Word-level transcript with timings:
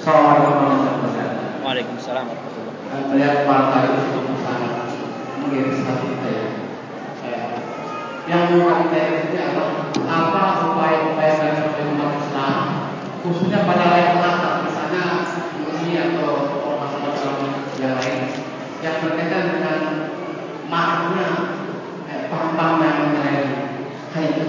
Assalamualaikum 0.00 0.64
warahmatullahi 0.64 0.96
wabarakatuh. 0.96 1.60
Waalaikumsalam 1.60 2.24
warahmatullahi 2.24 2.72
wabarakatuh. 2.72 3.12
Saya 3.12 3.30
Pak 3.44 3.60
tadi 3.68 3.88
untuk 4.00 4.24
usaha 4.32 4.68
mengirim 5.44 5.72
satu 5.76 6.04
kita 6.08 6.28
ya. 6.32 6.48
Yang 8.24 8.42
mau 8.48 8.64
kami 8.64 8.84
tanya 8.88 9.08
ini 9.28 9.36
adalah 9.36 9.68
apa 10.08 10.42
upaya-upaya 10.72 11.32
dari 11.36 11.52
sebagai 11.52 11.84
umat 11.92 12.10
Islam 12.16 12.56
khususnya 13.20 13.60
pada 13.68 13.84
level 13.92 14.24
atas 14.24 14.54
misalnya 14.72 15.04
ini 15.68 15.92
atau 15.92 16.32
masalah 16.80 17.36
yang 17.76 17.92
lain 18.00 18.16
yang 18.80 18.96
berkaitan 19.04 19.44
dengan 19.52 19.80
makna 20.72 21.28
eh, 22.08 22.24
paham-paham 22.32 22.80
yang 22.80 22.96
mengenai 23.04 23.36
itu 24.32 24.44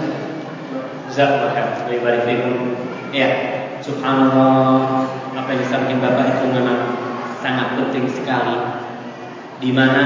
Lebih 1.12 1.98
baik 2.00 2.20
fikum. 2.24 2.72
Ya, 3.12 3.28
subhanallah 3.84 5.04
apa 5.32 5.48
yang 5.52 5.60
disampaikan 5.64 5.98
Bapak 5.98 6.26
itu 6.38 6.46
memang 6.54 6.80
sangat 7.42 7.74
penting 7.74 8.06
sekali 8.06 8.56
di 9.62 9.70
mana 9.70 10.04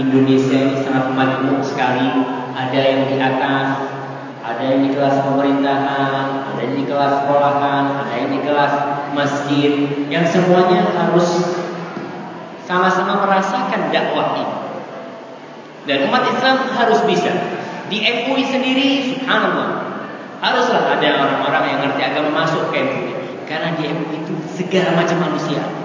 Indonesia 0.00 0.56
ini 0.56 0.80
sangat 0.80 1.12
majmuk 1.12 1.60
sekali. 1.60 2.24
Ada 2.56 2.80
yang 2.80 3.00
di 3.12 3.16
atas 3.20 3.68
ada 4.40 4.62
yang 4.64 4.80
di 4.84 4.96
kelas 4.96 5.24
pemerintahan 5.24 6.24
ada 6.52 6.60
yang 6.60 6.76
di 6.76 6.84
kelas 6.84 7.12
sekolahan 7.24 7.84
ada 8.04 8.12
yang 8.12 8.28
di 8.32 8.40
kelas 8.44 8.72
masjid 9.16 9.72
yang 10.12 10.24
semuanya 10.24 10.84
harus 10.96 11.28
sama-sama 12.64 13.28
merasakan 13.28 13.92
dakwah 13.92 14.40
ini. 14.40 14.56
Dan 15.84 16.08
umat 16.08 16.24
Islam 16.32 16.64
harus 16.72 17.04
bisa. 17.04 17.32
Di 17.92 18.00
MUI 18.00 18.48
sendiri 18.48 18.88
subhanallah 19.12 20.00
haruslah 20.40 20.96
ada 20.96 21.08
orang-orang 21.28 21.64
yang 21.68 21.78
ngerti 21.84 22.02
agama 22.08 22.30
masuk 22.32 22.72
ke 22.72 22.80
MUI 22.80 23.12
karena 23.44 23.76
di 23.76 23.92
MUI 23.92 24.24
itu 24.24 24.34
segala 24.48 24.96
macam 24.96 25.20
manusia 25.20 25.83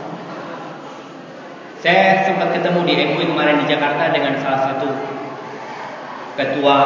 saya 1.80 2.28
sempat 2.28 2.52
ketemu 2.52 2.84
di 2.84 2.94
MUI 3.08 3.26
kemarin 3.32 3.64
di 3.64 3.66
Jakarta 3.72 4.12
dengan 4.12 4.36
salah 4.44 4.62
satu 4.68 4.92
ketua 6.36 6.78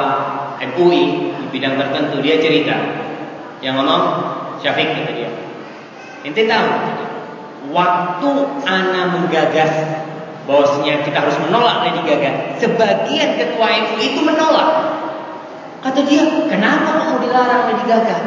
MUI 0.61 1.33
di 1.33 1.45
bidang 1.49 1.81
tertentu. 1.81 2.21
Dia 2.21 2.37
cerita, 2.37 2.77
yang 3.65 3.81
ngomong 3.81 4.05
Syafiq 4.61 4.93
kata 4.93 5.11
dia. 5.17 5.29
Ente 6.21 6.45
tahu, 6.45 6.69
waktu 7.73 8.29
Ana 8.69 9.17
menggagas 9.17 9.73
bahwasanya 10.45 11.01
kita 11.01 11.25
harus 11.25 11.41
menolak 11.41 11.89
Lady 11.89 12.01
Gaga, 12.05 12.61
sebagian 12.61 13.33
ketua 13.41 13.65
MUI 13.73 14.05
itu 14.13 14.21
menolak. 14.21 14.69
Kata 15.81 16.05
dia, 16.05 16.21
kenapa 16.45 17.01
mau 17.01 17.17
dilarang 17.17 17.73
Lady 17.73 17.85
Gaga? 17.89 18.17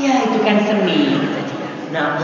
Ya 0.00 0.16
itu 0.24 0.40
kan 0.40 0.64
seni, 0.64 1.12
kata 1.12 1.40
dia. 1.44 1.68
Nah. 1.92 2.16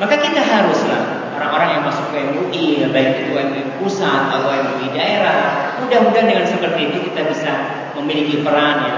Maka 0.00 0.16
kita 0.16 0.40
haruslah 0.40 1.19
orang-orang 1.40 1.80
yang 1.80 1.82
masuk 1.88 2.12
ke 2.12 2.20
MUI, 2.20 2.84
baik 2.92 3.08
itu 3.24 3.32
MUI 3.32 3.64
pusat 3.80 4.28
atau 4.28 4.52
MUI 4.52 4.92
daerah, 4.92 5.72
mudah-mudahan 5.80 6.28
dengan 6.28 6.44
seperti 6.44 6.92
itu 6.92 7.08
kita 7.08 7.32
bisa 7.32 7.52
memiliki 7.96 8.44
peran 8.44 8.76
ya, 8.84 8.96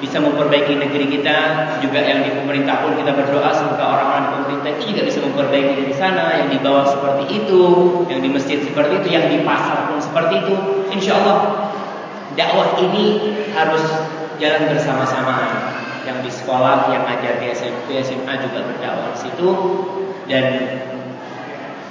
bisa 0.00 0.16
memperbaiki 0.16 0.80
negeri 0.80 1.12
kita, 1.20 1.68
juga 1.84 2.00
yang 2.00 2.24
di 2.24 2.32
pemerintah 2.32 2.80
pun 2.80 2.96
kita 2.96 3.12
berdoa 3.12 3.52
semoga 3.52 3.84
orang-orang 3.84 4.22
di 4.24 4.30
pemerintah 4.40 4.70
itu 4.80 4.82
juga 4.96 5.02
bisa 5.12 5.18
memperbaiki 5.28 5.72
dari 5.76 5.92
sana, 5.92 6.24
yang 6.40 6.48
di 6.48 6.58
bawah 6.64 6.88
seperti 6.88 7.24
itu, 7.36 7.62
yang 8.08 8.20
di 8.24 8.28
masjid 8.32 8.58
seperti 8.64 9.04
itu, 9.04 9.08
yang 9.12 9.28
di 9.28 9.38
pasar 9.44 9.92
pun 9.92 10.00
seperti 10.00 10.34
itu. 10.40 10.54
Insya 10.88 11.20
Allah 11.20 11.38
dakwah 12.32 12.80
ini 12.80 13.36
harus 13.52 13.84
jalan 14.40 14.72
bersama-sama. 14.72 15.36
Yang 16.08 16.18
di 16.24 16.30
sekolah, 16.32 16.88
yang 16.88 17.04
ngajar 17.04 17.36
di 17.36 17.52
SMP, 17.52 18.00
SMA 18.00 18.32
juga 18.40 18.64
berdakwah 18.64 19.12
di 19.12 19.18
situ 19.28 19.48
dan 20.24 20.44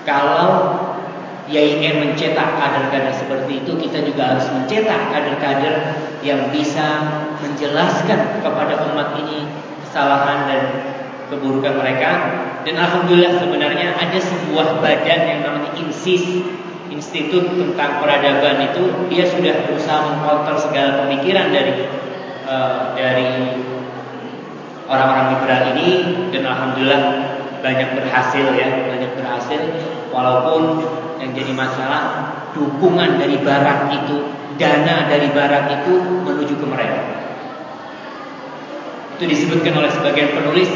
kalau 0.08 0.80
YIN 1.52 2.00
mencetak 2.00 2.50
kader-kader 2.56 3.12
seperti 3.12 3.60
itu, 3.64 3.72
kita 3.76 4.08
juga 4.08 4.36
harus 4.36 4.48
mencetak 4.56 5.12
kader-kader 5.12 5.76
yang 6.24 6.48
bisa 6.52 7.04
menjelaskan 7.44 8.40
kepada 8.40 8.88
umat 8.88 9.20
ini 9.20 9.48
kesalahan 9.84 10.48
dan 10.48 10.62
keburukan 11.28 11.76
mereka. 11.76 12.12
Dan 12.64 12.80
alhamdulillah 12.80 13.36
sebenarnya 13.40 14.00
ada 14.00 14.20
sebuah 14.20 14.80
badan 14.80 15.22
yang 15.28 15.40
namanya 15.44 15.72
INSIS, 15.76 16.24
Institut 16.88 17.52
tentang 17.52 18.00
Peradaban 18.00 18.64
itu, 18.72 18.84
dia 19.12 19.28
sudah 19.28 19.68
berusaha 19.68 20.08
mengkontrol 20.08 20.56
segala 20.56 21.04
pemikiran 21.04 21.52
dari 21.52 21.84
uh, 22.48 22.96
dari 22.96 23.60
orang-orang 24.88 25.36
liberal 25.36 25.64
ini 25.76 25.90
dan 26.32 26.44
alhamdulillah 26.48 27.02
banyak 27.62 27.90
berhasil 27.98 28.46
ya, 28.54 28.70
banyak 28.88 29.12
berhasil 29.18 29.62
walaupun 30.14 30.84
yang 31.18 31.32
jadi 31.34 31.52
masalah 31.54 32.34
dukungan 32.54 33.18
dari 33.18 33.38
barat 33.42 33.90
itu, 33.94 34.30
dana 34.58 35.10
dari 35.10 35.30
barat 35.34 35.82
itu 35.82 35.94
menuju 36.26 36.54
ke 36.58 36.66
mereka. 36.66 37.02
Itu 39.18 39.26
disebutkan 39.26 39.74
oleh 39.82 39.90
sebagian 39.90 40.38
penulis 40.38 40.70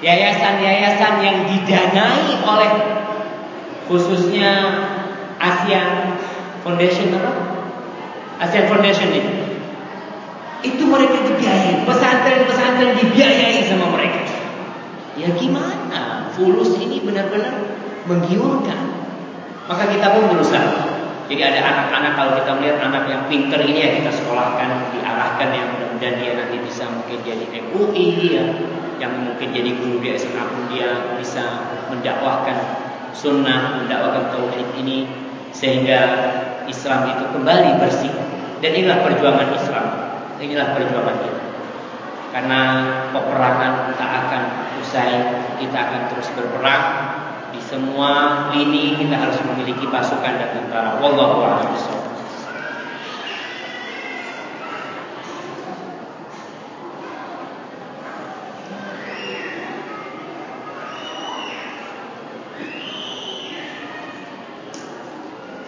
yayasan-yayasan 0.00 1.14
yang 1.24 1.36
didanai 1.48 2.40
oleh 2.44 2.70
khususnya 3.84 4.52
ASEAN 5.40 6.16
Foundation 6.64 7.12
apa? 7.20 7.32
ASEAN 8.40 8.68
Foundation 8.68 9.08
itu. 9.12 9.32
Itu 10.64 10.88
mereka 10.88 11.20
dibiayai, 11.20 11.84
pesantren-pesantren 11.84 12.96
dibiayai 12.96 13.60
sama 13.68 13.92
mereka. 13.92 14.23
Ya 15.14 15.28
gimana? 15.34 16.30
Fulus 16.34 16.74
ini 16.78 16.98
benar-benar 17.02 17.54
menggiurkan. 18.10 18.80
Maka 19.64 19.84
kita 19.88 20.06
pun 20.12 20.24
berusaha. 20.34 20.94
Jadi 21.24 21.40
ada 21.40 21.60
anak-anak 21.64 22.12
kalau 22.20 22.32
kita 22.36 22.50
melihat 22.60 22.78
anak 22.84 23.08
yang 23.08 23.22
pinter 23.32 23.56
ini 23.64 23.80
ya 23.80 23.90
kita 23.96 24.12
sekolahkan, 24.12 24.92
diarahkan 24.92 25.48
yang 25.56 25.68
mudah-mudahan 25.72 26.20
dia 26.20 26.32
nanti 26.36 26.60
bisa 26.60 26.84
mungkin 26.84 27.16
jadi 27.24 27.48
MUI 27.64 28.08
ya, 28.36 28.44
yang 29.00 29.24
mungkin 29.24 29.48
jadi 29.48 29.72
guru 29.72 30.04
di 30.04 30.12
SMA 30.20 30.44
pun 30.44 30.68
dia 30.68 31.16
bisa 31.16 31.64
mendakwahkan 31.88 32.76
sunnah, 33.16 33.80
mendakwahkan 33.80 34.36
tauhid 34.36 34.68
ini 34.76 35.08
sehingga 35.56 36.00
Islam 36.68 37.16
itu 37.16 37.24
kembali 37.32 37.80
bersih. 37.80 38.12
Dan 38.60 38.70
inilah 38.76 39.00
perjuangan 39.00 39.48
Islam. 39.56 39.86
Inilah 40.40 40.76
perjuangan 40.76 41.16
kita. 41.24 41.42
Karena 42.36 42.60
peperangan 43.16 43.96
tak 43.96 44.10
akan 44.28 44.42
kita 45.64 45.78
akan 45.80 46.00
terus 46.12 46.28
berperang 46.36 46.84
di 47.56 47.60
semua 47.64 48.10
lini 48.52 49.00
kita 49.00 49.16
harus 49.16 49.40
memiliki 49.48 49.88
pasukan 49.88 50.36
dan 50.36 50.50
tentara. 50.52 51.00
Wallahu 51.00 51.40
a'lam 51.40 51.72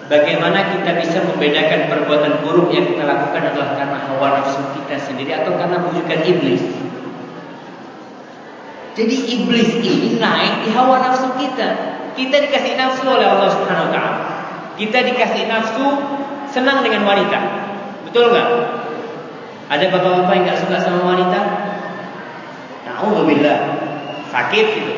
Bagaimana 0.06 0.70
kita 0.70 1.02
bisa 1.02 1.18
membedakan 1.26 1.90
perbuatan 1.90 2.46
buruk 2.46 2.70
yang 2.70 2.86
kita 2.86 3.02
lakukan 3.02 3.42
adalah 3.42 3.74
karena 3.74 3.98
hawa 4.06 4.38
nafsu 4.38 4.62
kita 4.78 5.02
sendiri 5.02 5.34
atau 5.34 5.58
karena 5.58 5.82
bujukan 5.82 6.20
iblis? 6.22 6.85
Jadi 8.96 9.16
iblis 9.28 9.76
ini 9.84 10.16
naik 10.16 10.64
di 10.64 10.72
hawa 10.72 11.04
nafsu 11.04 11.28
kita. 11.36 11.68
Kita 12.16 12.36
dikasih 12.48 12.80
nafsu 12.80 13.04
oleh 13.04 13.28
Allah 13.28 13.52
Subhanahu 13.52 13.86
wa 13.86 13.92
taala. 13.92 14.12
Kita 14.80 15.04
dikasih 15.04 15.44
nafsu 15.52 15.84
senang 16.48 16.80
dengan 16.80 17.04
wanita. 17.04 17.38
Betul 18.08 18.32
nggak? 18.32 18.48
Ada 19.68 19.84
bapak-bapak 19.92 20.32
yang 20.32 20.44
nggak 20.48 20.60
suka 20.64 20.76
sama 20.80 21.12
wanita? 21.12 21.40
Nauzubillah. 22.88 23.58
Sakit 24.32 24.66
gitu. 24.80 24.94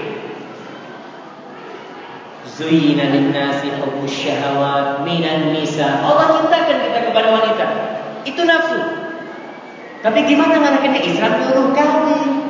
Zuyina 2.46 3.10
linnasi 3.10 3.82
hubbus 3.82 4.14
syahawat 4.14 5.02
minan 5.02 5.50
nisa. 5.50 6.06
Allah 6.06 6.38
cintakan 6.38 6.86
kita 6.86 6.98
kepada 7.10 7.28
wanita. 7.34 7.66
Itu 8.22 8.46
nafsu. 8.46 8.78
Tapi 10.06 10.22
gimana 10.22 10.62
ngarahinnya 10.62 11.02
Islam 11.02 11.42
nyuruh 11.42 11.74
kawin? 11.74 12.47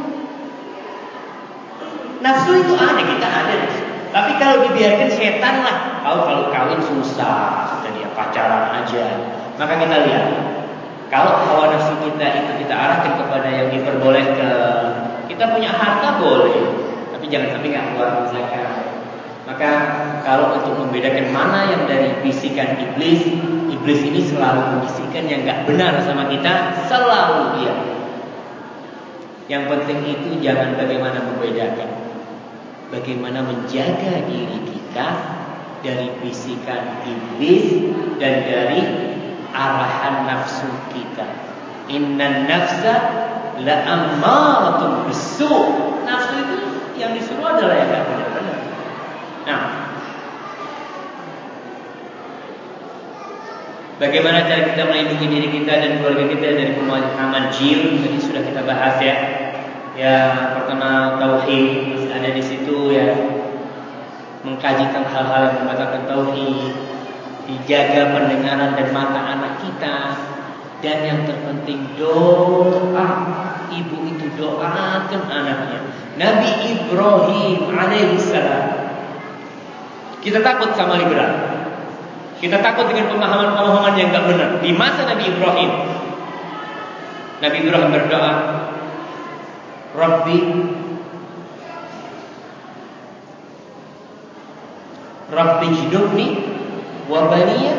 Nafsu 2.18 2.50
itu 2.66 2.74
ada, 2.74 2.98
kita 2.98 3.28
ada 3.30 3.52
nafsu. 3.62 3.82
Tapi 4.10 4.32
kalau 4.40 4.66
dibiarkan 4.66 5.08
setan 5.12 5.62
lah. 5.62 6.02
Kalau 6.02 6.24
kalau 6.26 6.44
kawin 6.50 6.80
susah, 6.82 7.68
sudah 7.78 7.90
dia 7.94 8.08
pacaran 8.16 8.82
aja. 8.82 9.06
Maka 9.60 9.74
kita 9.78 9.96
lihat, 10.08 10.26
kalau 11.12 11.44
hawa 11.46 11.70
nafsu 11.70 11.94
kita 12.02 12.26
itu 12.42 12.52
kita 12.66 12.74
arahkan 12.74 13.22
kepada 13.22 13.48
yang 13.52 13.68
diperbolehkan, 13.70 14.82
kita 15.30 15.44
punya 15.54 15.70
harta 15.70 16.18
boleh, 16.18 16.58
tapi 17.14 17.30
jangan 17.30 17.54
sampai 17.54 17.68
nggak 17.70 17.86
keluar 17.94 18.10
zakat. 18.32 18.70
Maka 19.48 19.70
kalau 20.26 20.60
untuk 20.60 20.76
membedakan 20.76 21.32
mana 21.32 21.70
yang 21.70 21.82
dari 21.88 22.12
bisikan 22.20 22.76
iblis, 22.80 23.24
iblis 23.72 24.00
ini 24.04 24.20
selalu 24.26 24.76
membisikkan 24.76 25.24
yang 25.24 25.40
nggak 25.46 25.64
benar 25.64 26.02
sama 26.04 26.28
kita, 26.28 26.84
selalu 26.88 27.60
dia. 27.60 27.74
Yang 29.48 29.64
penting 29.72 29.98
itu 30.04 30.30
jangan 30.44 30.76
bagaimana 30.76 31.24
membedakan. 31.24 32.07
Bagaimana 32.88 33.44
menjaga 33.44 34.24
diri 34.28 34.58
kita 34.64 35.08
dari 35.84 36.08
bisikan 36.24 37.04
iblis 37.06 37.94
dan 38.18 38.44
dari 38.48 38.82
arahan 39.52 40.26
nafsu 40.26 40.68
kita. 40.92 41.26
Inna 41.88 42.48
nafsa 42.48 42.94
la 43.62 43.76
ammaratun 43.86 45.08
bisu. 45.08 45.54
Nafsu 46.04 46.34
itu 46.40 46.58
yang 46.98 47.14
disuruh 47.14 47.56
adalah 47.56 47.76
yang 47.78 47.90
benar-benar. 47.92 48.58
Nah, 49.46 49.62
Bagaimana 53.98 54.46
cara 54.46 54.62
kita 54.62 54.86
melindungi 54.86 55.26
diri 55.26 55.48
kita 55.58 55.74
dan 55.74 55.98
keluarga 55.98 56.30
kita 56.30 56.54
dari 56.54 56.70
pemahaman 56.78 57.50
jin? 57.50 57.98
Tadi 57.98 58.18
sudah 58.22 58.46
kita 58.46 58.62
bahas 58.62 58.94
ya. 59.02 59.16
Ya, 59.98 60.18
pertama 60.54 61.18
tauhid 61.18 62.06
Mengkaji 64.46 64.84
tentang 64.88 65.06
hal-hal 65.10 65.40
yang 65.50 65.56
membatalkan 65.66 66.02
tauhid, 66.06 66.72
dijaga 67.48 68.14
pendengaran 68.14 68.76
dan 68.78 68.88
mata 68.94 69.20
anak 69.34 69.52
kita, 69.60 69.96
dan 70.78 70.98
yang 71.02 71.20
terpenting 71.26 71.98
doa. 71.98 73.08
Ibu 73.68 73.96
itu 74.08 74.26
doakan 74.40 75.22
anaknya. 75.28 75.78
Nabi 76.16 76.50
Ibrahim 76.72 77.58
alaihissalam. 77.68 78.64
Kita 80.18 80.42
takut 80.42 80.74
sama 80.74 80.98
liberal. 80.98 81.30
Kita 82.38 82.62
takut 82.62 82.90
dengan 82.90 83.10
pemahaman-pemahaman 83.10 83.94
yang 83.98 84.14
gak 84.14 84.26
benar. 84.30 84.50
Di 84.62 84.70
masa 84.74 85.06
Nabi 85.06 85.24
Ibrahim, 85.26 85.70
Nabi 87.38 87.56
Ibrahim 87.66 87.90
berdoa, 87.90 88.32
Rabbi 89.98 90.38
Rabbi 95.28 95.66
jidubni 95.76 96.26
wa 97.08 97.28
baniya 97.28 97.76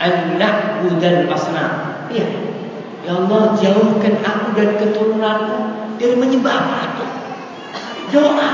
an 0.00 0.40
na'budal 0.40 1.28
asnam. 1.28 1.72
Ya 2.10 2.26
Allah, 3.16 3.56
jauhkan 3.56 4.14
aku 4.20 4.46
dan 4.56 4.70
keturunanku 4.76 5.58
dari 5.96 6.14
menyembah 6.16 6.58
patung. 6.68 7.14
Doa. 8.12 8.50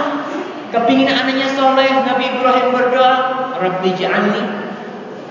Kepingin 0.66 1.06
anaknya 1.06 1.46
soleh, 1.54 2.02
Nabi 2.02 2.24
Ibrahim 2.26 2.74
berdoa, 2.74 3.14
Rabbi 3.58 3.90
ja'alni 3.94 4.66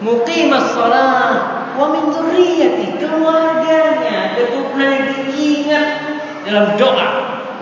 muqimas 0.03 0.75
salat 0.75 1.73
wa 1.75 1.85
min 1.91 2.11
dzurriyyati 2.11 2.99
keluarganya 2.99 4.35
keturunannya 4.35 5.31
diingat 5.31 5.87
dalam 6.43 6.75
doa 6.75 7.09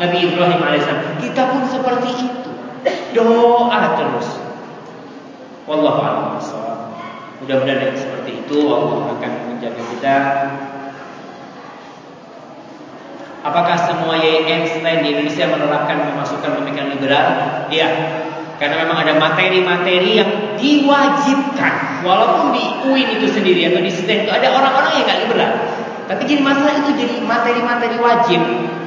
Nabi 0.02 0.18
Ibrahim 0.28 0.60
alaihissalam 0.60 1.22
kita 1.22 1.42
pun 1.54 1.64
seperti 1.70 2.10
itu 2.26 2.52
doa 3.14 3.82
terus 3.96 4.43
wallahu 5.68 6.00
a'lam 6.04 6.40
mudah-mudahan 7.44 7.96
seperti 7.96 8.44
itu 8.44 8.58
Allah 8.72 9.20
akan 9.20 9.32
menjaga 9.52 9.84
kita 9.96 10.18
Apakah 13.44 13.76
semua 13.76 14.16
YN 14.24 14.64
selain 14.64 15.04
di 15.04 15.12
Indonesia 15.12 15.44
menerapkan 15.52 16.16
memasukkan 16.16 16.64
pemikiran 16.64 16.96
liberal? 16.96 17.28
Iya. 17.68 17.90
Karena 18.56 18.88
memang 18.88 19.04
ada 19.04 19.20
materi-materi 19.20 20.16
yang 20.16 20.32
diwajibkan. 20.56 22.08
Walaupun 22.08 22.56
di 22.56 22.64
UIN 22.88 23.20
itu 23.20 23.28
sendiri 23.28 23.68
atau 23.68 23.84
di 23.84 23.92
STEM 23.92 24.24
itu 24.24 24.32
ada 24.32 24.48
orang-orang 24.48 24.96
yang 24.96 25.04
gak 25.12 25.20
liberal. 25.28 25.52
Tapi 26.08 26.22
jadi 26.24 26.40
masalah 26.40 26.88
itu 26.88 26.92
jadi 26.96 27.16
materi-materi 27.20 27.98
wajib. 28.00 28.42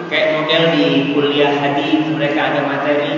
Kayak 0.09 0.29
model 0.41 0.63
di 0.73 1.13
kuliah 1.13 1.53
hadis 1.53 2.01
mereka 2.09 2.49
ada 2.49 2.65
materi 2.65 3.13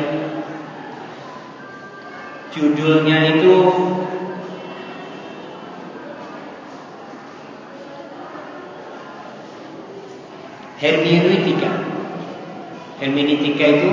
judulnya 2.53 3.39
itu 3.39 3.55
hermeneutika. 10.79 11.71
Hermeneutika 12.99 13.65
itu 13.67 13.91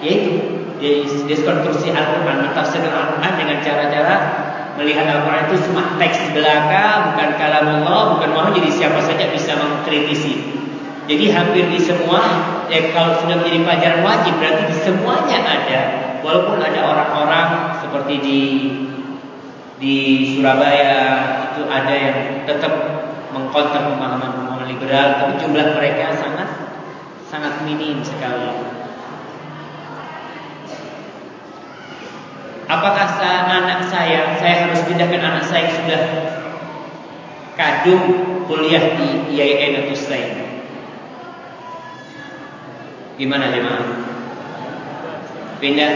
yaitu 0.00 0.32
diskonstruksi 1.28 1.92
Al-Quran, 1.92 2.48
mentafsirkan 2.48 2.88
Al-Quran 2.88 3.32
dengan 3.36 3.58
cara-cara 3.60 4.16
melihat 4.80 5.04
Al-Quran 5.12 5.42
itu 5.52 5.56
cuma 5.68 6.00
teks 6.00 6.32
belaka, 6.32 7.12
bukan 7.12 7.30
kalam 7.36 7.84
Allah, 7.84 8.16
bukan 8.16 8.30
mau 8.32 8.48
jadi 8.48 8.70
siapa 8.72 9.00
saja 9.04 9.28
bisa 9.28 9.52
mengkritisi. 9.60 10.59
Jadi 11.10 11.26
hampir 11.34 11.66
di 11.66 11.82
semua, 11.82 12.22
ya 12.70 12.94
kalau 12.94 13.18
sudah 13.18 13.42
menjadi 13.42 13.66
pelajaran 13.66 14.00
wajib 14.06 14.30
berarti 14.38 14.62
di 14.70 14.76
semuanya 14.78 15.38
ada. 15.42 15.80
Walaupun 16.22 16.62
ada 16.62 16.80
orang-orang 16.86 17.48
seperti 17.82 18.14
di 18.22 18.40
di 19.82 19.96
Surabaya 20.30 20.94
itu 21.50 21.66
ada 21.66 21.90
yang 21.90 22.46
tetap 22.46 22.70
mengkonter 23.34 23.90
pemahaman-pemahaman 23.90 24.70
liberal, 24.70 25.18
tapi 25.18 25.32
jumlah 25.42 25.66
mereka 25.74 26.14
sangat 26.14 26.48
sangat 27.26 27.58
minim 27.66 28.06
sekali. 28.06 28.78
Apakah 32.70 33.18
anak 33.50 33.82
saya, 33.90 34.38
saya 34.38 34.54
harus 34.62 34.86
pindahkan 34.86 35.18
anak 35.26 35.42
saya 35.42 35.74
sudah 35.74 36.02
kadung 37.58 38.04
kuliah 38.46 38.94
di 38.94 39.34
IAIN 39.34 39.90
atau 39.90 39.98
selain? 39.98 40.39
Gimana 43.20 43.52
jemaah? 43.52 43.84
Pindah 45.60 45.92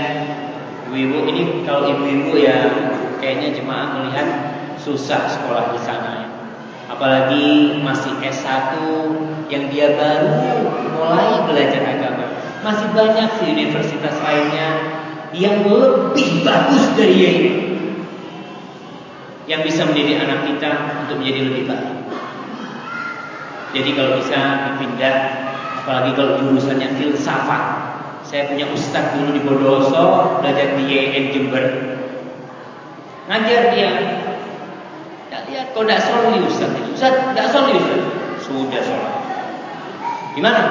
ibu-ibu 0.92 1.24
ini 1.32 1.64
kalau 1.64 1.88
ibu-ibu 1.88 2.36
ya 2.36 2.68
kayaknya 3.16 3.56
jemaah 3.56 3.96
melihat 3.96 4.28
susah 4.76 5.32
sekolah 5.32 5.72
di 5.72 5.80
sana 5.80 6.10
ya. 6.20 6.28
Apalagi 6.92 7.80
masih 7.80 8.12
S1 8.20 8.76
yang 9.48 9.72
dia 9.72 9.96
baru 9.96 10.68
mulai 10.92 11.48
belajar 11.48 11.96
agama. 11.96 12.28
Masih 12.60 12.92
banyak 12.92 13.28
di 13.40 13.44
universitas 13.56 14.20
lainnya 14.20 14.68
yang 15.32 15.64
lebih 15.64 16.44
bagus 16.44 16.92
dari 16.92 17.16
ini 17.16 17.52
yang 19.48 19.64
bisa 19.64 19.88
menjadi 19.88 20.28
anak 20.28 20.44
kita 20.44 20.72
untuk 21.08 21.24
menjadi 21.24 21.40
lebih 21.48 21.64
baik. 21.72 21.96
Jadi 23.72 23.90
kalau 23.96 24.20
bisa 24.20 24.40
dipindah, 24.76 25.16
apalagi 25.84 26.16
kalau 26.16 26.40
jurusannya 26.40 26.96
filsafat. 26.96 27.62
Saya 28.24 28.48
punya 28.48 28.64
ustadz 28.72 29.20
dulu 29.20 29.36
di 29.36 29.44
Bodoso, 29.44 30.40
belajar 30.40 30.80
di 30.80 30.88
YN 30.88 31.24
Jember. 31.28 31.64
Ngajar 33.28 33.60
dia. 33.76 33.92
Ya, 35.28 35.38
lihat 35.44 35.76
kok 35.76 35.84
tidak 35.84 36.00
solid 36.00 36.40
ustadz. 36.48 36.88
Ustadz 36.88 37.36
tidak 37.36 37.46
solid 37.52 37.76
ustadz. 37.76 38.08
Sudah 38.48 38.80
sholat. 38.80 39.14
Gimana? 40.32 40.62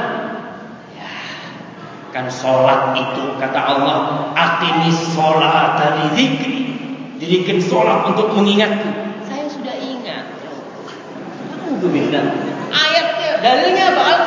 Kan 2.09 2.29
sholat 2.29 2.93
itu 2.93 3.37
kata 3.41 3.57
Allah, 3.57 4.29
Aqimis 4.33 5.13
sholat 5.13 5.77
dari 5.77 6.05
zikri. 6.17 6.57
Jadikan 7.21 7.61
sholat 7.61 8.05
untuk 8.09 8.33
mengingatku. 8.33 8.89
Saya 9.29 9.45
sudah 9.45 9.77
ingat. 9.77 10.25
Alhamdulillah. 11.57 12.25
Ayatnya, 12.69 13.29
dalilnya 13.41 13.85
apa? 13.93 14.23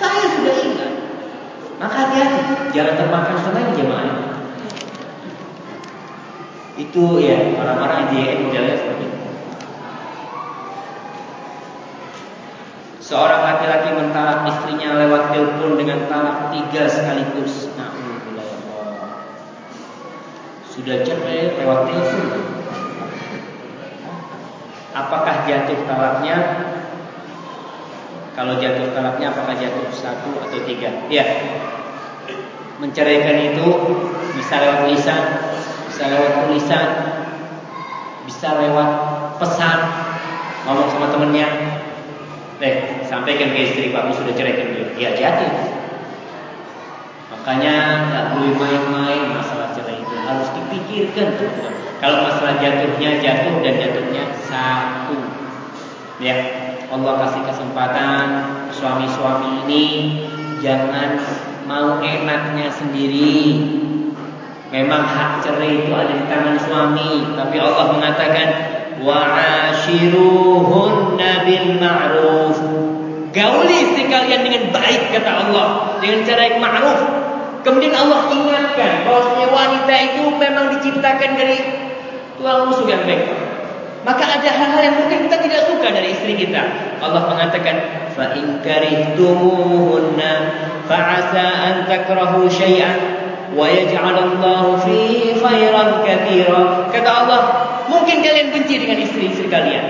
Saya 0.00 0.24
sudah 0.32 0.54
ingat. 0.64 0.92
Maka 1.76 2.00
jangan 2.72 2.94
termakan 3.00 3.36
selain 3.40 3.70
jemaah. 3.74 4.18
Itu 6.80 7.20
ya 7.20 7.56
orang-orang 7.60 8.12
yang 8.16 8.48
modelnya 8.48 8.76
seperti 8.76 9.04
itu. 9.04 9.18
Seorang 13.10 13.42
laki-laki 13.42 13.90
mentalak 13.98 14.46
istrinya 14.46 14.94
lewat 14.96 15.34
telepon 15.34 15.74
dengan 15.74 16.06
talak 16.06 16.54
tiga 16.54 16.86
sekaligus. 16.86 17.68
Nah, 17.74 17.90
ya 18.38 18.44
Sudah 20.70 21.02
cerai 21.02 21.58
lewat 21.58 21.80
telepon. 21.90 22.22
Apakah 24.94 25.46
jatuh 25.46 25.78
talaknya? 25.86 26.36
Kalau 28.34 28.56
jatuh 28.62 28.94
talaknya 28.94 29.34
apakah 29.34 29.54
jatuh 29.58 29.90
satu 29.90 30.30
atau 30.38 30.58
tiga? 30.64 31.04
Ya. 31.10 31.26
Menceraikan 32.80 33.36
itu 33.52 33.68
bisa 34.40 34.54
lewat 34.56 34.88
lisan, 34.88 35.22
bisa 35.84 36.02
lewat 36.08 36.32
tulisan, 36.48 36.88
bisa 38.24 38.48
lewat 38.56 38.90
pesan, 39.36 39.78
ngomong 40.64 40.88
sama 40.88 41.12
temennya, 41.12 41.48
Eh, 42.60 43.08
sampaikan 43.08 43.56
ke 43.56 43.72
istri 43.72 43.88
Pak 43.88 44.12
sudah 44.12 44.36
ceraikan 44.36 44.76
dia. 44.76 44.92
Ya 45.00 45.10
jatuh. 45.16 45.80
Makanya 47.32 47.76
nggak 48.12 48.24
boleh 48.36 48.52
main-main 48.52 49.32
masalah 49.32 49.72
cerai 49.72 49.96
itu 49.96 50.12
harus 50.20 50.48
dipikirkan 50.52 51.40
teman 51.40 51.72
Kalau 52.04 52.28
masalah 52.28 52.60
jatuhnya 52.60 53.16
jatuh 53.16 53.64
dan 53.64 53.74
jatuhnya 53.80 54.24
satu. 54.44 55.16
Ya, 56.20 56.36
Allah 56.92 57.12
kasih 57.24 57.48
kesempatan 57.48 58.24
suami-suami 58.76 59.64
ini 59.64 59.84
jangan 60.60 61.16
mau 61.70 62.02
enaknya 62.02 62.66
sendiri. 62.74 63.62
Memang 64.74 65.06
hak 65.06 65.46
cerai 65.46 65.86
itu 65.86 65.94
ada 65.94 66.10
di 66.10 66.26
tangan 66.26 66.58
suami, 66.58 67.30
tapi 67.38 67.62
Allah 67.62 67.94
mengatakan 67.94 68.48
wa'ashiruhunna 69.02 71.30
bil 71.46 71.78
ma'ruf. 71.78 72.58
Gauli 73.30 73.86
istri 73.86 74.10
kalian 74.10 74.42
dengan 74.42 74.74
baik 74.74 75.14
kata 75.14 75.30
Allah, 75.46 75.94
dengan 76.02 76.26
cara 76.26 76.42
yang 76.50 76.58
ma'ruf. 76.58 76.98
Kemudian 77.62 77.94
Allah 77.94 78.34
ingatkan 78.34 79.06
bahwa 79.06 79.46
wanita 79.46 79.94
itu 79.94 80.26
memang 80.38 80.70
diciptakan 80.74 81.38
dari 81.38 81.58
Tuhan 82.38 82.66
musuh 82.66 82.86
yang 82.90 83.06
baik. 83.06 83.30
Maka 84.00 84.24
ada 84.26 84.48
hal-hal 84.48 84.80
yang 84.80 84.96
mungkin 84.96 85.28
kita 85.28 85.36
tidak 85.44 85.68
suka 85.68 85.92
dari 85.92 86.08
istri 86.14 86.32
kita. 86.34 86.62
Allah 87.04 87.28
mengatakan, 87.28 87.99
"Fa 88.16 88.34
in 88.34 88.58
karihtumuhunna 88.64 90.32
fa'asa 90.90 91.46
an 91.46 91.74
takrahu 91.86 92.50
syai'an 92.50 92.98
wa 93.54 93.66
yaj'alallahu 93.66 94.82
fihi 94.82 95.38
khairan 95.38 96.02
katsira." 96.02 96.90
Kata 96.90 97.10
Allah, 97.24 97.40
mungkin 97.86 98.22
kalian 98.22 98.50
benci 98.50 98.78
dengan 98.82 98.98
istri-istri 98.98 99.46
kalian 99.46 99.86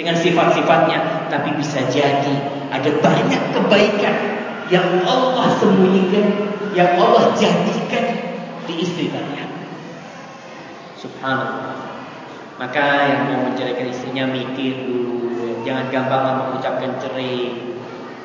dengan 0.00 0.16
sifat-sifatnya, 0.16 1.28
tapi 1.28 1.52
bisa 1.60 1.84
jadi 1.92 2.34
ada 2.72 2.90
banyak 3.04 3.42
kebaikan 3.52 4.16
yang 4.72 5.02
Allah 5.04 5.50
sembunyikan, 5.58 6.26
yang 6.72 6.96
Allah 6.96 7.34
jadikan 7.36 8.04
di 8.64 8.74
istri 8.80 9.10
kalian. 9.10 9.50
Subhanallah. 10.96 11.76
Maka 12.60 12.86
yang 13.08 13.20
mau 13.28 13.40
menceraikan 13.50 13.88
istrinya 13.88 14.24
mikir 14.28 14.84
dulu, 14.84 15.19
jangan 15.64 15.86
gampang 15.92 16.22
mengucapkan 16.46 16.96
cerai. 16.98 17.70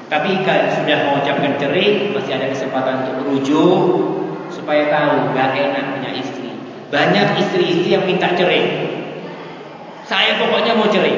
Tapi 0.05 0.45
kalau 0.45 0.69
sudah 0.69 0.97
mengucapkan 1.09 1.57
cerai, 1.57 2.13
masih 2.13 2.33
ada 2.37 2.47
kesempatan 2.53 2.93
untuk 3.03 3.15
merujuk 3.25 3.81
supaya 4.53 4.87
tahu 4.93 5.33
gak 5.33 5.57
enak 5.57 5.85
punya 5.97 6.11
istri. 6.13 6.53
Banyak 6.93 7.41
istri-istri 7.41 7.97
yang 7.97 8.05
minta 8.05 8.29
cerai. 8.37 8.93
Saya 10.05 10.37
pokoknya 10.37 10.77
mau 10.77 10.85
cerai. 10.85 11.17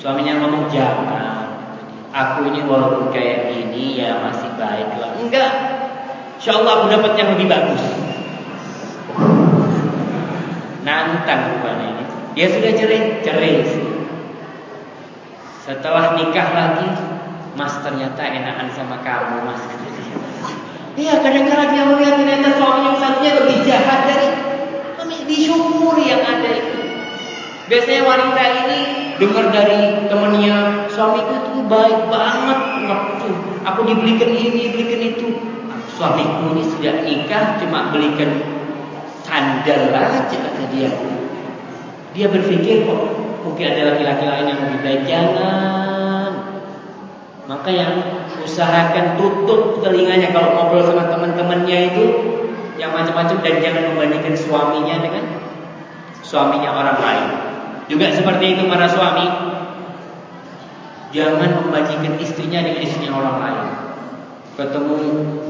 Suaminya 0.00 0.40
ngomong 0.40 0.72
jangan. 0.72 1.52
Aku 2.10 2.48
ini 2.48 2.64
walaupun 2.64 3.12
kayak 3.12 3.52
gini 3.52 4.00
ya 4.00 4.18
masih 4.24 4.48
baik 4.56 4.96
lah. 4.96 5.14
Enggak. 5.20 5.52
Insya 6.40 6.56
Allah 6.56 6.72
aku 6.80 6.86
dapat 6.88 7.12
yang 7.20 7.36
lebih 7.36 7.46
bagus. 7.52 7.84
Nantang 10.80 11.52
rupanya 11.52 11.86
ini. 11.92 12.04
Dia 12.32 12.46
sudah 12.48 12.72
cerai, 12.72 13.20
cerai. 13.20 13.56
Setelah 15.60 16.16
nikah 16.16 16.48
lagi, 16.56 16.88
Mas 17.52 17.76
ternyata 17.84 18.24
enakan 18.24 18.68
sama 18.72 19.04
kamu, 19.04 19.44
Mas. 19.44 19.60
Iya, 20.96 21.20
kadang-kadang 21.20 21.70
dia 21.72 21.84
melihat 21.86 22.14
ternyata 22.20 22.48
suami 22.60 22.80
yang 22.92 22.98
satunya 22.98 23.32
lebih 23.40 23.56
jahat 23.68 24.00
dari 24.08 24.28
disyukuri 25.30 26.10
yang 26.10 26.26
ada 26.26 26.50
itu. 26.50 26.78
Biasanya 27.70 28.02
wanita 28.02 28.42
ini 28.66 28.80
dengar 29.22 29.46
dari 29.54 30.10
temannya, 30.10 30.90
suamiku 30.90 31.32
itu 31.38 31.52
baik 31.70 32.10
banget, 32.10 32.60
waktu 32.90 33.28
aku 33.62 33.80
dibelikan 33.86 34.30
ini, 34.34 34.74
belikan 34.74 35.02
itu. 35.14 35.28
Suamiku 35.94 36.56
ini 36.58 36.62
sudah 36.66 36.94
nikah 37.06 37.62
cuma 37.62 37.94
belikan 37.94 38.42
sandal 39.22 39.94
aja 39.94 40.26
kata 40.26 40.64
dia. 40.74 40.90
Dia 42.10 42.26
berpikir 42.26 42.90
kok 42.90 43.29
mungkin 43.44 43.64
ada 43.72 43.94
laki-laki 43.94 44.24
lain 44.28 44.46
yang 44.48 44.60
lebih 44.64 44.80
baik. 44.84 45.02
Jangan. 45.08 46.30
Maka 47.50 47.68
yang 47.74 47.92
usahakan 48.46 49.18
tutup 49.18 49.82
telinganya 49.82 50.30
kalau 50.30 50.54
ngobrol 50.54 50.86
sama 50.86 51.10
teman-temannya 51.10 51.78
itu 51.92 52.04
yang 52.78 52.94
macam-macam 52.94 53.42
dan 53.42 53.54
jangan 53.60 53.82
membandingkan 53.92 54.34
suaminya 54.38 54.96
dengan 55.02 55.24
suaminya 56.22 56.70
orang 56.72 56.98
lain. 57.02 57.28
Juga 57.90 58.06
seperti 58.14 58.54
itu 58.54 58.62
para 58.70 58.86
suami. 58.86 59.26
Jangan 61.10 61.66
membandingkan 61.66 62.22
istrinya 62.22 62.62
dengan 62.62 62.86
istrinya 62.86 63.18
orang 63.18 63.36
lain. 63.42 63.66
Ketemu 64.54 64.94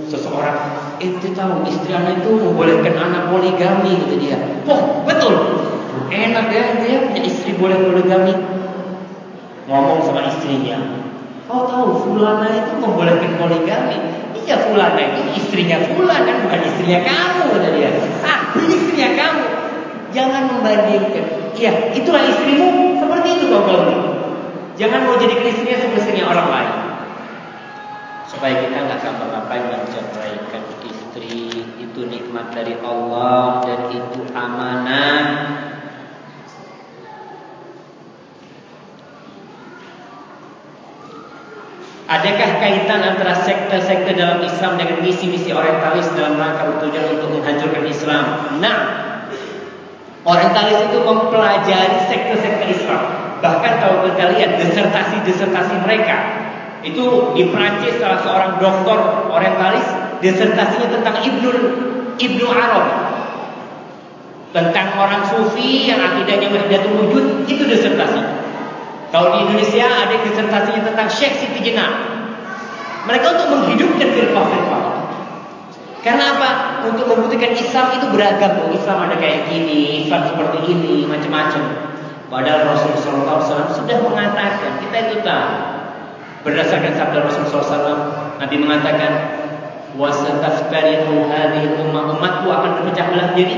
seseorang, 0.08 0.58
itu 1.02 1.36
tahu 1.36 1.68
istri 1.68 1.92
anak 1.92 2.24
itu 2.24 2.30
membolehkan 2.32 2.96
anak 2.96 3.28
poligami 3.28 3.92
gitu 4.06 4.16
dia. 4.16 4.40
Oh 4.64 5.04
betul, 5.04 5.59
Enak 6.10 6.46
ya 6.50 6.62
dia 6.82 6.98
punya 7.06 7.22
istri 7.22 7.54
boleh 7.54 7.78
poligami. 7.78 8.34
Ngomong 9.70 10.02
sama 10.02 10.26
istrinya. 10.26 11.06
Kau 11.46 11.70
tahu 11.70 12.02
Fulana 12.02 12.50
itu 12.50 12.72
membolehkan 12.82 13.38
poligami. 13.38 13.98
Iya 14.42 14.66
Fulana 14.66 14.98
itu 14.98 15.22
istrinya 15.38 15.78
Fulan 15.94 16.26
kan 16.26 16.36
bukan 16.42 16.60
istrinya 16.66 17.00
kamu 17.06 17.42
kata 17.54 17.68
dia. 17.78 17.90
Ah 18.26 18.40
istrinya 18.58 19.08
kamu. 19.14 19.44
Jangan 20.10 20.42
membandingkan. 20.50 21.26
Iya 21.54 21.94
itulah 21.94 22.22
istrimu 22.26 22.98
seperti 22.98 23.28
itu 23.38 23.44
kau 23.54 23.62
gauli. 23.62 23.96
Jangan 24.74 25.06
mau 25.06 25.14
jadi 25.14 25.34
istrinya 25.46 25.78
seperti 25.78 26.26
orang 26.26 26.48
lain. 26.50 26.74
Supaya 28.26 28.66
kita 28.66 28.74
nggak 28.74 28.98
gampang-gampang 28.98 29.62
menceraikan 29.70 30.62
istri 30.86 31.50
itu 31.78 32.00
nikmat 32.06 32.50
dari 32.50 32.74
Allah 32.82 33.62
dan 33.66 33.80
itu 33.90 34.22
amanah 34.34 35.69
Adakah 42.10 42.58
kaitan 42.58 43.06
antara 43.06 43.38
sekte-sekte 43.38 44.18
dalam 44.18 44.42
Islam 44.42 44.74
dengan 44.74 44.98
misi-misi 44.98 45.54
orientalis 45.54 46.10
dalam 46.18 46.42
rangka 46.42 46.66
bertujuan 46.66 47.06
untuk 47.14 47.38
menghancurkan 47.38 47.86
Islam? 47.86 48.24
Nah, 48.58 48.76
orientalis 50.26 50.90
itu 50.90 50.98
mempelajari 51.06 52.10
sekte-sekte 52.10 52.66
Islam. 52.66 53.02
Bahkan 53.38 53.72
kalau 53.78 54.10
kita 54.10 54.26
lihat 54.34 54.58
disertasi-disertasi 54.58 55.86
mereka, 55.86 56.18
itu 56.82 57.30
di 57.38 57.46
Prancis 57.46 58.02
salah 58.02 58.18
seorang 58.26 58.52
doktor 58.58 59.30
orientalis 59.30 59.86
disertasinya 60.18 60.90
tentang 60.90 61.14
Ibnu 61.22 61.50
Ibnu 62.18 62.46
Arab 62.50 62.84
tentang 64.50 64.98
orang 64.98 65.22
sufi 65.30 65.86
yang 65.86 66.02
akidahnya 66.02 66.50
wahdatul 66.50 67.06
wujud 67.06 67.46
itu 67.46 67.62
disertasi. 67.70 68.39
Kalau 69.10 69.34
di 69.34 69.38
Indonesia 69.42 69.86
ada 69.90 70.14
disertasinya 70.22 70.86
tentang 70.86 71.08
Syekh 71.10 71.34
Siti 71.42 71.60
Jenar. 71.66 71.90
Mereka 73.10 73.26
untuk 73.26 73.48
menghidupkan 73.58 74.08
firqah-firqah. 74.14 74.82
Karena 76.00 76.24
apa? 76.38 76.50
Untuk 76.88 77.10
membuktikan 77.10 77.52
Islam 77.52 77.98
itu 77.98 78.06
beragam. 78.14 78.62
Oh, 78.64 78.70
Islam 78.72 79.10
ada 79.10 79.18
kayak 79.18 79.50
gini, 79.50 80.06
Islam 80.06 80.30
seperti 80.30 80.58
ini, 80.72 81.04
macam-macam. 81.04 81.90
Padahal 82.30 82.72
Rasulullah 82.72 83.42
SAW 83.42 83.74
sudah 83.74 83.98
mengatakan, 83.98 84.78
kita 84.80 84.96
itu 85.10 85.16
tahu. 85.26 85.50
Berdasarkan 86.46 86.92
sabda 86.94 87.18
Rasulullah 87.26 87.66
SAW, 87.66 88.00
Nabi 88.38 88.56
mengatakan, 88.62 89.12
wasataftariqu 89.98 91.28
hadhihi 91.28 91.82
ummah 91.82 92.14
umatku 92.16 92.48
akan 92.48 92.70
berpecah 92.80 93.06
belah 93.10 93.34
jadi 93.34 93.56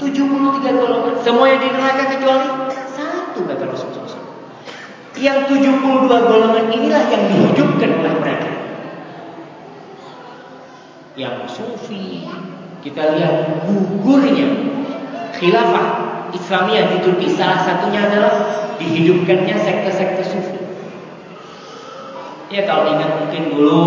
73 0.00 0.80
golongan. 0.80 1.14
Semuanya 1.20 1.56
di 1.60 1.68
neraka 1.70 2.04
kecuali 2.16 2.48
satu 2.96 3.44
kata 3.44 3.64
Rasulullah. 3.68 4.05
Yang 5.16 5.38
72 5.48 6.12
golongan 6.12 6.66
inilah 6.68 7.08
yang 7.08 7.24
dihidupkan 7.32 7.90
oleh 8.04 8.14
mereka. 8.20 8.52
Yang 11.16 11.56
sufi, 11.56 12.28
kita 12.84 13.16
lihat 13.16 13.64
gugurnya 13.64 14.76
khilafah 15.32 15.88
Islamiyah 16.36 16.92
di 16.92 16.98
Turki 17.00 17.32
salah 17.32 17.64
satunya 17.64 18.04
adalah 18.04 18.34
dihidupkannya 18.76 19.56
sekte-sekte 19.56 20.24
sufi. 20.28 20.60
Ya 22.52 22.68
kalau 22.68 22.92
ingat 22.92 23.24
mungkin 23.24 23.56
dulu 23.56 23.82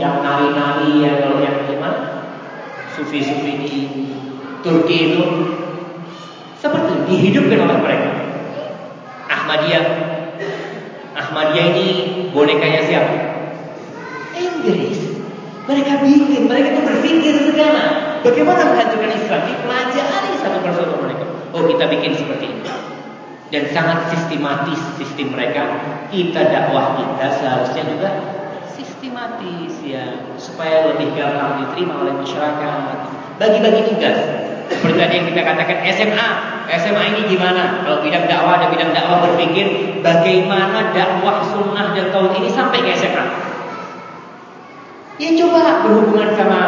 yang 0.00 0.24
nari-nari 0.24 1.04
ya 1.04 1.20
kalau 1.20 1.44
yang 1.44 1.62
gimana 1.68 2.24
sufi-sufi 2.96 3.52
di 3.62 3.80
Turki 4.64 5.12
itu 5.12 5.24
seperti 6.56 7.04
dihidupkan 7.04 7.68
oleh 7.68 7.78
mereka. 7.84 8.10
Ahmadiyah 9.30 10.09
Ahmadiyah 11.30 11.66
ini 11.78 11.88
bonekanya 12.34 12.82
siapa? 12.90 13.14
Inggris. 14.34 14.98
Mereka 15.70 16.02
bikin, 16.02 16.50
mereka 16.50 16.74
itu 16.74 16.82
berpikir 16.82 17.34
segala. 17.54 17.82
Bagaimana 18.26 18.74
menghancurkan 18.74 19.14
Islam? 19.14 19.40
Dipelajari 19.46 20.30
satu 20.42 20.58
persatu 20.58 20.98
mereka. 20.98 21.24
Oh 21.54 21.62
kita 21.70 21.86
bikin 21.86 22.18
seperti 22.18 22.50
ini. 22.50 22.66
Dan 23.54 23.62
sangat 23.70 24.10
sistematis 24.10 24.82
sistem 24.98 25.38
mereka. 25.38 25.70
Kita 26.10 26.50
dakwah 26.50 26.98
kita 26.98 27.26
seharusnya 27.38 27.82
juga 27.86 28.10
sistematis 28.74 29.78
ya. 29.86 30.34
Supaya 30.34 30.90
lebih 30.90 31.14
gampang 31.14 31.62
diterima 31.62 32.02
oleh 32.02 32.14
masyarakat. 32.18 32.96
Bagi-bagi 33.38 33.86
tugas. 33.86 34.18
Seperti 34.66 34.98
tadi 34.98 35.14
yang 35.14 35.26
kita 35.30 35.42
katakan 35.46 35.78
SMA. 35.94 36.30
SMA 36.70 37.02
ini 37.10 37.20
gimana? 37.26 37.82
Kalau 37.82 37.98
bidang 37.98 38.30
dakwah 38.30 38.62
ada 38.62 38.70
bidang 38.70 38.94
dakwah 38.94 39.26
berpikir 39.26 39.98
bagaimana 40.06 40.94
dakwah 40.94 41.42
sunnah 41.42 41.90
dan 41.98 42.14
tahun 42.14 42.30
ini 42.38 42.46
sampai 42.46 42.78
ke 42.86 42.94
SMA. 42.94 43.26
Ya 45.20 45.36
coba 45.36 45.84
berhubungan 45.84 46.32
sama 46.32 46.60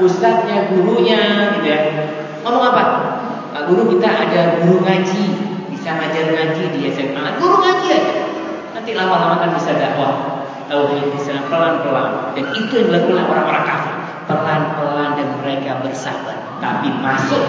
ustadznya, 0.00 0.70
gurunya, 0.72 1.52
gitu 1.58 1.66
ya. 1.68 1.80
Ngomong 2.46 2.64
apa? 2.72 2.84
Pak 3.52 3.62
guru 3.68 3.98
kita 3.98 4.08
ada 4.08 4.62
guru 4.62 4.80
ngaji, 4.80 5.24
bisa 5.74 5.90
ngajar 5.98 6.32
ngaji 6.32 6.64
di 6.72 6.80
SMA. 6.94 7.36
Guru 7.36 7.60
ngaji 7.60 7.88
aja. 7.92 8.16
Nanti 8.72 8.94
lama-lama 8.94 9.42
kan 9.42 9.50
bisa 9.58 9.74
dakwah. 9.76 10.40
Tauhid 10.68 11.16
Islam 11.16 11.48
pelan-pelan. 11.48 12.36
Dan 12.36 12.44
itu 12.52 12.72
yang 12.76 12.86
dilakukan 12.92 13.24
orang-orang 13.24 13.64
kafir. 13.64 13.96
Pelan-pelan 14.28 15.10
dan 15.16 15.28
mereka 15.40 15.80
bersabar. 15.80 16.36
Tapi 16.60 16.88
masuk 17.00 17.44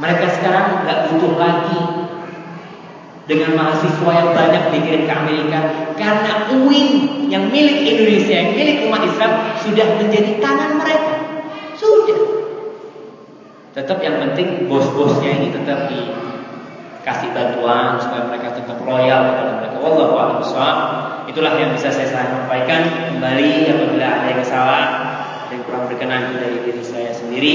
mereka 0.00 0.26
sekarang 0.32 0.88
nggak 0.88 0.98
butuh 1.12 1.36
lagi 1.36 1.80
dengan 3.28 3.52
mahasiswa 3.54 4.10
yang 4.10 4.30
banyak 4.32 4.64
dikirim 4.74 5.02
ke 5.06 5.12
Amerika 5.12 5.58
karena 6.00 6.50
UIN 6.50 6.88
yang 7.30 7.52
milik 7.52 7.84
Indonesia, 7.84 8.32
yang 8.32 8.56
milik 8.56 8.90
umat 8.90 9.06
Islam 9.06 9.32
sudah 9.60 9.86
menjadi 10.00 10.40
tangan 10.42 10.80
mereka. 10.80 11.14
Sudah. 11.78 12.18
Tetap 13.70 14.02
yang 14.02 14.18
penting 14.18 14.66
bos-bosnya 14.66 15.30
ini 15.36 15.54
tetap 15.54 15.86
dikasih 15.86 17.30
bantuan 17.30 18.02
supaya 18.02 18.26
mereka 18.26 18.58
tetap 18.58 18.82
loyal 18.82 19.20
kepada 19.30 19.52
mereka. 19.62 19.76
Wallahu 19.78 20.14
a'lam 20.18 20.78
Itulah 21.30 21.54
yang 21.54 21.70
bisa 21.78 21.94
saya 21.94 22.10
sampaikan 22.10 23.14
kembali 23.14 23.70
apabila 23.70 24.06
ada 24.10 24.28
yang 24.34 24.42
salah 24.42 24.84
dan 25.46 25.62
kurang 25.62 25.86
berkenan 25.86 26.34
dari 26.34 26.66
diri 26.66 26.82
saya 26.82 27.14
sendiri. 27.14 27.54